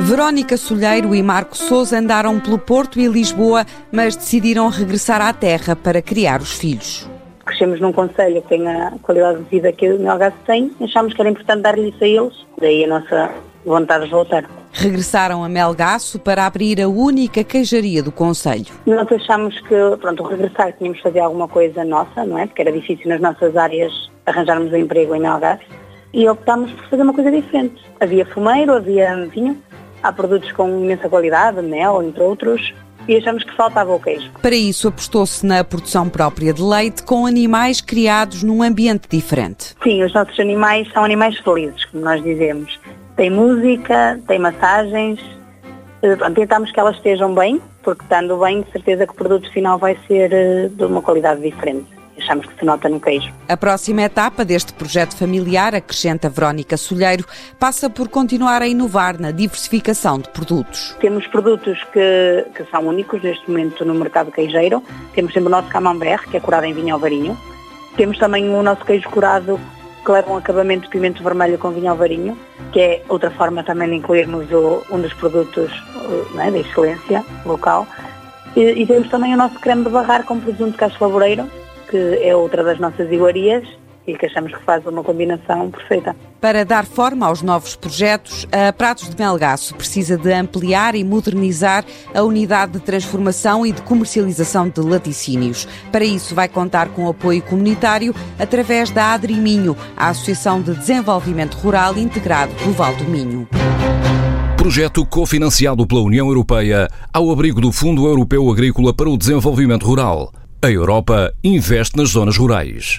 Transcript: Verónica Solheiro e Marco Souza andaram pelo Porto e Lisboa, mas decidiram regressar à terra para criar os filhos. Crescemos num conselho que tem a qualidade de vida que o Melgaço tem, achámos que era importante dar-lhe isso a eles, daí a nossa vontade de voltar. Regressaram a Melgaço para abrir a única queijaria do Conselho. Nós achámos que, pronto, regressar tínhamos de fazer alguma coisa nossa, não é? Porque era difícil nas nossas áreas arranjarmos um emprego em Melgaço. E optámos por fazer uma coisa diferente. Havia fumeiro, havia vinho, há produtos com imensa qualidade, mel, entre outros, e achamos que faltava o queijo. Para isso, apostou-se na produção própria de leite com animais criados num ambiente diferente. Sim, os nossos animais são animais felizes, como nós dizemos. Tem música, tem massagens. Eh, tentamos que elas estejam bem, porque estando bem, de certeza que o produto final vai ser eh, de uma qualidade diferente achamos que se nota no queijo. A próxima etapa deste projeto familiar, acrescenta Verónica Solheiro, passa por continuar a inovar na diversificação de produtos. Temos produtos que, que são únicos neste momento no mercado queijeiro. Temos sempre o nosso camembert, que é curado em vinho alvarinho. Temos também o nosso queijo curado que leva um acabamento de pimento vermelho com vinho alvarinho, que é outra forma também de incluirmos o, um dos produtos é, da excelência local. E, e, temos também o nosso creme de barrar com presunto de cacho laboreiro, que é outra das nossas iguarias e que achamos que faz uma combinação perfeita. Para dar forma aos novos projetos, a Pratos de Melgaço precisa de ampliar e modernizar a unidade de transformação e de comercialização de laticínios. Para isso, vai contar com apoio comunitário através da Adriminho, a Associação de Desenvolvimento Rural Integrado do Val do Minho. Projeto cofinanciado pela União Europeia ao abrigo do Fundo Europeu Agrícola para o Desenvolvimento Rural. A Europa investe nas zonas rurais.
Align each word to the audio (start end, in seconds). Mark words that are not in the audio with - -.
Verónica 0.00 0.56
Solheiro 0.56 1.14
e 1.14 1.22
Marco 1.22 1.56
Souza 1.56 1.98
andaram 1.98 2.40
pelo 2.40 2.58
Porto 2.58 2.98
e 2.98 3.06
Lisboa, 3.06 3.66
mas 3.92 4.16
decidiram 4.16 4.68
regressar 4.68 5.20
à 5.20 5.32
terra 5.32 5.76
para 5.76 6.00
criar 6.00 6.40
os 6.40 6.52
filhos. 6.52 7.08
Crescemos 7.44 7.80
num 7.80 7.92
conselho 7.92 8.40
que 8.42 8.48
tem 8.48 8.66
a 8.66 8.92
qualidade 9.02 9.38
de 9.38 9.44
vida 9.50 9.72
que 9.72 9.90
o 9.90 9.98
Melgaço 9.98 10.36
tem, 10.46 10.70
achámos 10.82 11.12
que 11.12 11.20
era 11.20 11.30
importante 11.30 11.62
dar-lhe 11.62 11.88
isso 11.88 12.04
a 12.04 12.08
eles, 12.08 12.34
daí 12.60 12.84
a 12.84 12.88
nossa 12.88 13.30
vontade 13.64 14.04
de 14.04 14.10
voltar. 14.10 14.44
Regressaram 14.72 15.42
a 15.42 15.48
Melgaço 15.48 16.18
para 16.18 16.46
abrir 16.46 16.80
a 16.80 16.88
única 16.88 17.42
queijaria 17.42 18.02
do 18.02 18.12
Conselho. 18.12 18.66
Nós 18.86 19.10
achámos 19.10 19.58
que, 19.62 19.74
pronto, 20.00 20.22
regressar 20.22 20.72
tínhamos 20.74 20.98
de 20.98 21.02
fazer 21.02 21.20
alguma 21.20 21.48
coisa 21.48 21.84
nossa, 21.84 22.24
não 22.24 22.38
é? 22.38 22.46
Porque 22.46 22.62
era 22.62 22.72
difícil 22.72 23.08
nas 23.08 23.20
nossas 23.20 23.56
áreas 23.56 23.92
arranjarmos 24.24 24.72
um 24.72 24.76
emprego 24.76 25.14
em 25.14 25.20
Melgaço. 25.20 25.64
E 26.12 26.26
optámos 26.26 26.70
por 26.72 26.84
fazer 26.88 27.02
uma 27.02 27.12
coisa 27.12 27.30
diferente. 27.30 27.82
Havia 28.00 28.24
fumeiro, 28.26 28.72
havia 28.72 29.26
vinho, 29.26 29.60
há 30.02 30.12
produtos 30.12 30.50
com 30.52 30.68
imensa 30.68 31.08
qualidade, 31.08 31.60
mel, 31.62 32.02
entre 32.02 32.22
outros, 32.22 32.74
e 33.06 33.16
achamos 33.16 33.42
que 33.42 33.54
faltava 33.56 33.92
o 33.92 33.98
queijo. 33.98 34.30
Para 34.42 34.54
isso, 34.54 34.88
apostou-se 34.88 35.44
na 35.44 35.64
produção 35.64 36.08
própria 36.08 36.52
de 36.52 36.62
leite 36.62 37.02
com 37.02 37.26
animais 37.26 37.80
criados 37.80 38.42
num 38.42 38.62
ambiente 38.62 39.08
diferente. 39.08 39.74
Sim, 39.82 40.04
os 40.04 40.12
nossos 40.12 40.38
animais 40.38 40.90
são 40.92 41.04
animais 41.04 41.38
felizes, 41.38 41.84
como 41.86 42.04
nós 42.04 42.22
dizemos. 42.22 42.78
Tem 43.16 43.30
música, 43.30 44.20
tem 44.26 44.38
massagens. 44.38 45.18
Eh, 46.02 46.16
tentamos 46.34 46.70
que 46.70 46.78
elas 46.78 46.96
estejam 46.96 47.34
bem, 47.34 47.60
porque 47.82 48.02
estando 48.02 48.36
bem, 48.36 48.60
de 48.60 48.70
certeza 48.70 49.06
que 49.06 49.12
o 49.12 49.16
produto 49.16 49.50
final 49.52 49.78
vai 49.78 49.96
ser 50.06 50.32
eh, 50.32 50.68
de 50.68 50.84
uma 50.84 51.00
qualidade 51.00 51.40
diferente 51.40 51.97
achamos 52.18 52.46
que 52.46 52.58
se 52.58 52.64
nota 52.64 52.88
no 52.88 53.00
queijo. 53.00 53.32
A 53.48 53.56
próxima 53.56 54.02
etapa 54.02 54.44
deste 54.44 54.72
projeto 54.72 55.16
familiar, 55.16 55.74
acrescenta 55.74 56.28
Verónica 56.28 56.76
Solheiro, 56.76 57.24
passa 57.58 57.88
por 57.88 58.08
continuar 58.08 58.62
a 58.62 58.66
inovar 58.66 59.20
na 59.20 59.30
diversificação 59.30 60.18
de 60.18 60.28
produtos. 60.30 60.96
Temos 61.00 61.26
produtos 61.26 61.82
que, 61.92 62.46
que 62.54 62.64
são 62.70 62.86
únicos 62.86 63.22
neste 63.22 63.48
momento 63.50 63.84
no 63.84 63.94
mercado 63.94 64.30
queijeiro. 64.30 64.82
Temos 65.14 65.32
sempre 65.32 65.48
o 65.48 65.50
nosso 65.50 65.68
camembert, 65.68 66.28
que 66.28 66.36
é 66.36 66.40
curado 66.40 66.64
em 66.64 66.74
vinho 66.74 66.94
alvarinho. 66.94 67.36
Temos 67.96 68.18
também 68.18 68.48
o 68.48 68.62
nosso 68.62 68.84
queijo 68.84 69.08
curado 69.08 69.58
que 70.04 70.12
leva 70.12 70.32
um 70.32 70.36
acabamento 70.36 70.84
de 70.84 70.88
pimento 70.88 71.22
vermelho 71.22 71.58
com 71.58 71.70
vinho 71.70 71.90
alvarinho, 71.90 72.38
que 72.72 72.80
é 72.80 73.02
outra 73.08 73.30
forma 73.30 73.62
também 73.62 73.90
de 73.90 73.96
incluirmos 73.96 74.50
o, 74.50 74.82
um 74.90 75.00
dos 75.00 75.12
produtos 75.14 75.70
é, 76.38 76.50
da 76.50 76.58
excelência 76.58 77.24
local. 77.44 77.86
E, 78.56 78.62
e, 78.62 78.86
temos 78.86 79.08
também 79.10 79.34
o 79.34 79.36
nosso 79.36 79.58
creme 79.60 79.84
de 79.84 79.90
barrar 79.90 80.24
com 80.24 80.40
presunto 80.40 80.72
de 80.72 80.78
cacho 80.78 80.96
laboreiro, 81.00 81.48
que 81.90 81.96
é 82.22 82.34
outra 82.34 82.62
das 82.62 82.78
nossas 82.78 83.10
iguarias 83.10 83.64
e 84.08 84.16
que 84.16 84.24
achamos 84.24 84.52
que 84.52 84.62
faz 84.64 84.84
uma 84.86 85.04
combinação 85.04 85.70
perfeita. 85.70 86.16
Para 86.40 86.64
dar 86.64 86.86
forma 86.86 87.26
aos 87.26 87.42
novos 87.42 87.76
projetos, 87.76 88.46
a 88.50 88.72
Pratos 88.72 89.10
de 89.10 89.16
Melgaço 89.22 89.74
precisa 89.74 90.16
de 90.16 90.32
ampliar 90.32 90.94
e 90.94 91.04
modernizar 91.04 91.84
a 92.14 92.22
unidade 92.22 92.72
de 92.72 92.80
transformação 92.80 93.66
e 93.66 93.72
de 93.72 93.82
comercialização 93.82 94.68
de 94.68 94.80
laticínios. 94.80 95.68
Para 95.92 96.04
isso, 96.04 96.34
vai 96.34 96.48
contar 96.48 96.88
com 96.88 97.06
apoio 97.06 97.42
comunitário 97.42 98.14
através 98.38 98.90
da 98.90 99.12
Adriminho, 99.12 99.76
a 99.94 100.08
Associação 100.08 100.62
de 100.62 100.74
Desenvolvimento 100.74 101.56
Rural 101.56 101.98
Integrado 101.98 102.52
do 102.64 102.72
Val 102.72 102.94
do 102.94 103.04
Minho. 103.04 103.46
Projeto 104.56 105.04
cofinanciado 105.04 105.86
pela 105.86 106.00
União 106.00 106.28
Europeia 106.28 106.88
ao 107.12 107.30
abrigo 107.30 107.60
do 107.60 107.70
Fundo 107.70 108.06
Europeu 108.06 108.50
Agrícola 108.50 108.94
para 108.94 109.08
o 109.08 109.18
Desenvolvimento 109.18 109.84
Rural. 109.86 110.32
A 110.60 110.68
Europa 110.68 111.32
investe 111.44 111.96
nas 111.96 112.10
zonas 112.10 112.36
rurais. 112.36 112.96